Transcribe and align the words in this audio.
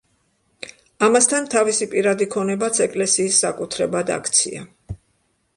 ამასთან, 1.07 1.49
თავისი 1.55 1.87
პირადი 1.93 2.27
ქონებაც 2.37 2.81
ეკლესიის 2.89 3.39
საკუთრებად 3.47 4.11
აქცია. 4.17 4.65